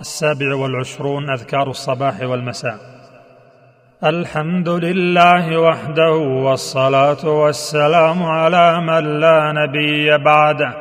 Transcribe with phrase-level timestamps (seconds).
[0.00, 2.76] السابع والعشرون أذكار الصباح والمساء.
[4.04, 10.74] الحمد لله وحده والصلاة والسلام على من لا نبي بعده.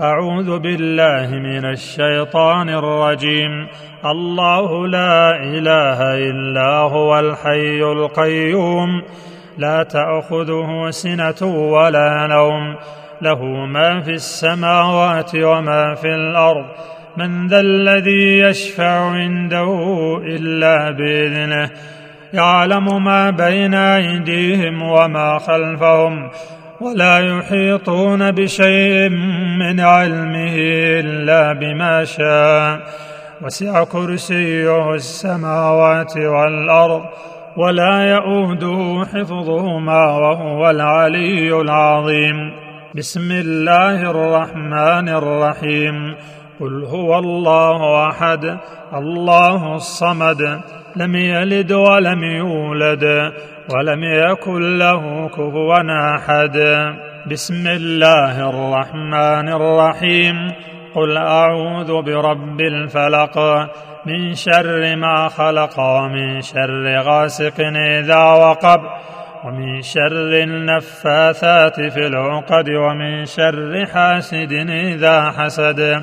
[0.00, 3.68] أعوذ بالله من الشيطان الرجيم.
[4.04, 9.02] الله لا إله إلا هو الحي القيوم.
[9.58, 12.76] لا تأخذه سنة ولا نوم.
[13.22, 16.66] له ما في السماوات وما في الأرض.
[17.18, 19.70] من ذا الذي يشفع عنده
[20.26, 21.70] إلا بإذنه.
[22.32, 26.30] يعلم ما بين أيديهم وما خلفهم
[26.80, 29.08] ولا يحيطون بشيء
[29.58, 30.54] من علمه
[31.00, 32.80] إلا بما شاء.
[33.42, 37.02] وسع كرسيه السماوات والأرض
[37.56, 42.52] ولا يئوده حفظهما وهو العلي العظيم.
[42.94, 46.14] بسم الله الرحمن الرحيم.
[46.60, 48.58] قل هو الله أحد
[48.94, 50.60] الله الصمد
[50.96, 53.04] لم يلد ولم يولد
[53.74, 56.58] ولم يكن له كفوا أحد.
[57.30, 60.52] بسم الله الرحمن الرحيم.
[60.94, 63.38] قل أعوذ برب الفلق
[64.06, 68.80] من شر ما خلق ومن شر غاسق إذا وقب
[69.44, 76.02] ومن شر النفاثات في العقد ومن شر حاسد إذا حسد.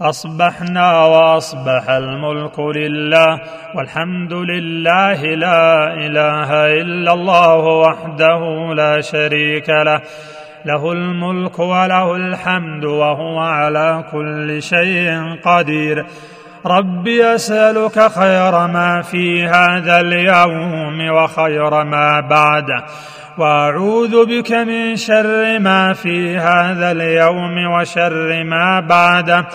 [0.00, 3.40] أصبحنا وأصبح الملك لله
[3.74, 10.00] والحمد لله لا إله إلا الله وحده لا شريك له.
[10.64, 16.06] له الملك وله الحمد وهو على كل شيء قدير.
[16.66, 22.84] ربي اسالك خير ما في هذا اليوم وخير ما بعده
[23.38, 29.46] وأعوذ بك من شر ما في هذا اليوم وشر ما بعده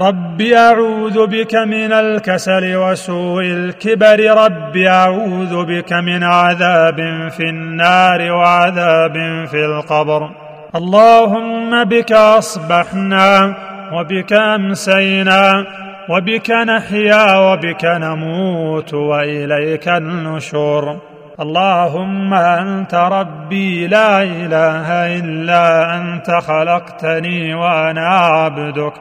[0.00, 9.14] رب اعوذ بك من الكسل وسوء الكبر رب اعوذ بك من عذاب في النار وعذاب
[9.50, 10.30] في القبر.
[10.76, 13.54] اللهم بك اصبحنا
[13.92, 15.66] وبك امسينا
[16.08, 20.96] وبك نحيا وبك نموت واليك النشور.
[21.40, 28.92] اللهم انت ربي لا اله الا انت خلقتني وأنا عبدك.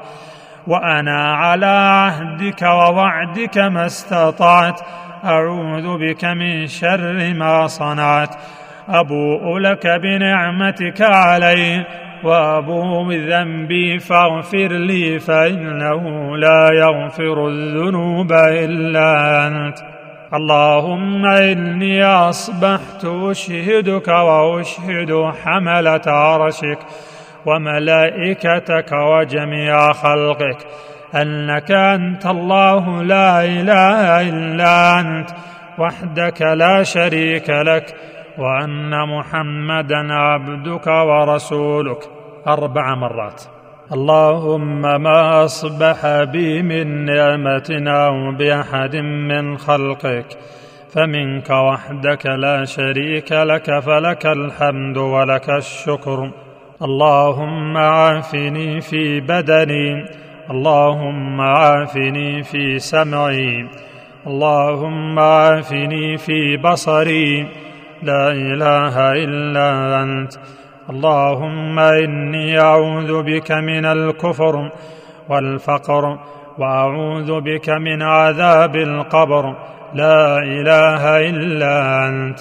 [0.67, 4.81] وأنا على عهدك ووعدك ما استطعت.
[5.25, 8.35] أعوذ بك من شر ما صنعت.
[8.89, 11.85] أبوء لك بنعمتك علي
[12.23, 19.77] وأبوء بذنبي فاغفر لي فإنه لا يغفر الذنوب إلا أنت.
[20.33, 26.79] اللهم إني أصبحت أشهدك وأشهد حملة عرشك.
[27.47, 30.57] وملائكتك وجميع خلقك.
[31.15, 35.29] أنك أنت الله لا إله إلا أنت.
[35.79, 37.95] وحدك لا شريك لك.
[38.37, 41.99] وأن محمدا عبدك ورسولك.
[42.47, 43.41] أربع مرات.
[43.93, 50.25] اللهم ما أصبح بي من نعمة أو بأحد من خلقك.
[50.93, 53.79] فمنك وحدك لا شريك لك.
[53.79, 56.46] فلك الحمد ولك الشكر.
[56.81, 60.05] اللهم عافني في بدني
[60.51, 63.67] اللهم عافني في سمعي
[64.27, 67.47] اللهم عافني في بصري
[68.03, 70.33] لا إله إلا أنت.
[70.89, 74.71] اللهم إني أعوذ بك من الكفر
[75.29, 76.19] والفقر
[76.57, 79.55] وأعوذ بك من عذاب القبر
[79.93, 82.39] لا إله إلا أنت.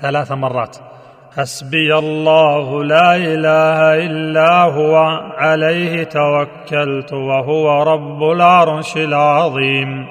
[0.00, 0.91] ثلاث مرات.
[1.36, 4.96] حسبي الله لا إله إلا هو
[5.36, 10.06] عليه توكلت وهو رب العرش العظيم.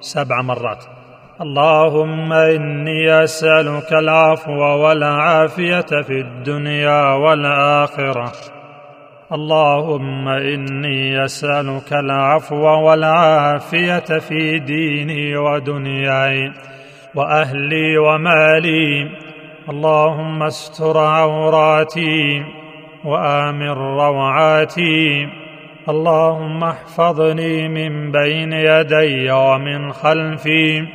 [0.00, 0.84] سبع مرات.
[1.40, 8.32] اللهم إني أسألك العفو والعافية في الدنيا والآخرة.
[9.32, 16.52] اللهم إني أسألك العفو والعافية في ديني ودنياي
[17.14, 19.21] وأهلي ومالي
[19.68, 22.42] اللهم استر عوراتي
[23.04, 25.28] وآمن روعاتي.
[25.88, 30.86] اللهم احفظني من بين يدي ومن خلفي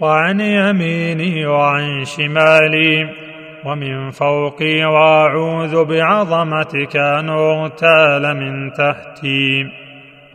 [0.00, 3.08] وعن يميني وعن شمالي.
[3.64, 9.66] ومن فوقي وأعوذ بعظمتك أن أغتال من تحتي.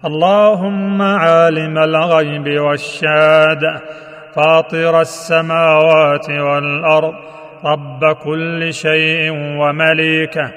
[0.06, 3.82] اللهم عالم الغيب والشهادة
[4.36, 7.14] فاطر السماوات والأرض
[7.72, 10.52] رب كل شيء ومليكه.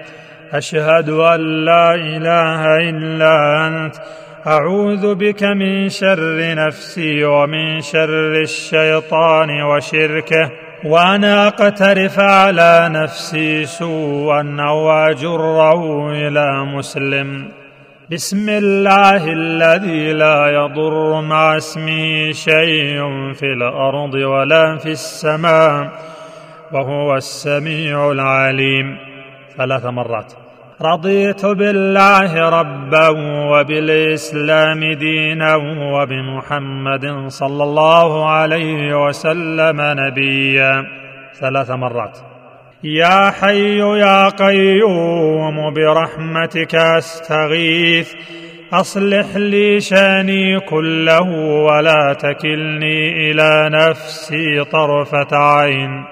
[0.53, 3.95] أشهد أن لا إله إلا أنت.
[4.47, 10.51] أعوذ بك من شر نفسي ومن شر الشيطان وشركه.
[10.85, 17.49] وأنا أقترف على نفسي سوءا أو أجره إلى مسلم.
[18.13, 22.99] بسم الله الذي لا يضر مع اسمه شيء
[23.33, 25.91] في الأرض ولا في السماء.
[26.73, 28.97] وهو السميع العليم.
[29.57, 30.33] ثلاث مرات.
[30.83, 33.09] رضيت بالله ربا
[33.51, 35.57] وبالإسلام دينا
[35.95, 40.87] وبمحمد صلى الله عليه وسلم نبيا.
[41.41, 42.19] ثلاث مرات.
[42.85, 48.15] يا حي يا قيوم برحمتك أستغيث.
[48.73, 51.23] أصلح لي شأني كله
[51.67, 56.05] ولا تكلني إلى نفسي طرفة عين.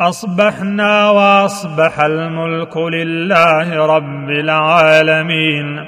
[0.00, 5.86] أصبحنا وأصبح الملك لله رب العالمين.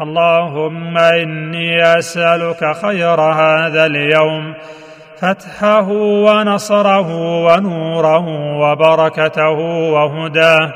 [0.00, 4.54] اللهم إني أسألك خير هذا اليوم
[5.20, 5.88] فتحه
[6.26, 7.08] ونصره
[7.46, 9.58] ونوره وبركته
[9.94, 10.72] وهداه.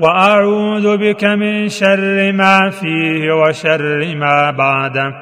[0.00, 5.14] وأعوذ بك من شر ما فيه وشر ما بعده.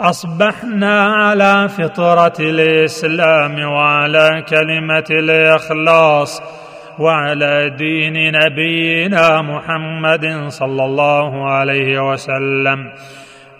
[0.00, 6.42] أصبحنا على فطرة الإسلام وعلى كلمة الإخلاص
[6.98, 12.92] وعلى دين نبينا محمد صلى الله عليه وسلم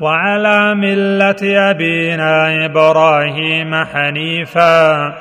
[0.00, 5.12] وعلى ملة أبينا إبراهيم حنيفا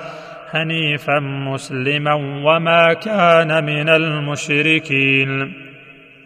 [0.51, 2.13] حنيفا مسلما
[2.43, 5.53] وما كان من المشركين.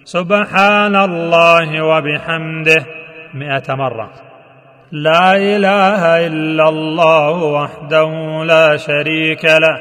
[0.04, 2.86] سبحان الله وبحمده
[3.34, 4.29] مئة مرة.
[4.92, 9.80] لا إله إلا الله وحده لا شريك له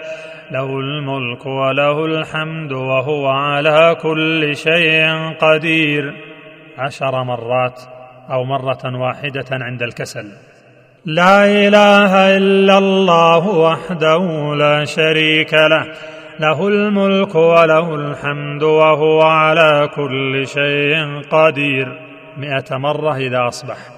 [0.50, 5.06] له الملك وله الحمد وهو على كل شيء
[5.40, 6.14] قدير.
[6.78, 7.80] عشر مرات
[8.30, 10.26] أو مرة واحدة عند الكسل.
[11.04, 15.86] لا إله إلا الله وحده لا شريك له
[16.40, 21.98] له الملك وله الحمد وهو على كل شيء قدير.
[22.36, 23.97] مئة مرة إذا أصبح.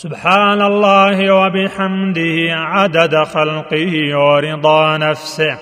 [0.00, 5.58] سبحان الله وبحمده عدد خلقه ورضا نفسه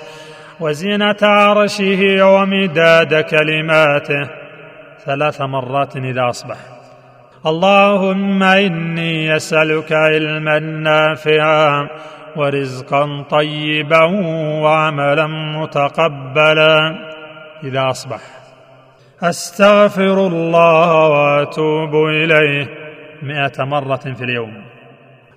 [0.60, 4.30] وزنة عرشه ومداد كلماته
[5.04, 6.56] ثلاث مرات إذا أصبح.
[7.46, 11.88] اللهم إني أسألك علما نافعا
[12.36, 14.04] ورزقا طيبا
[14.62, 16.98] وعملا متقبلا.
[17.64, 18.20] إذا أصبح.
[19.22, 22.77] أستغفر الله وأتوب إليه.
[23.22, 24.64] مئة مرة في اليوم.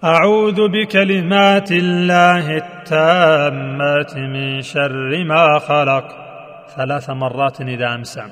[0.03, 6.03] أعوذ بكلمات الله التامات من شر ما خلق.
[6.75, 8.23] ثلاث مرات إذا أمسى.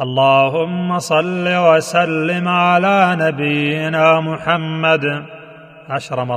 [0.00, 5.04] اللهم صل وسلم على نبينا محمد.
[5.88, 6.30] عشر مرات.